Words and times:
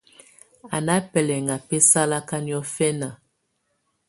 Á 0.75 0.77
nà 0.85 0.95
bɛlɛ̀na 1.11 1.55
bɛ̀salakà 1.67 2.37
niɔ̀fɛna. 2.45 3.09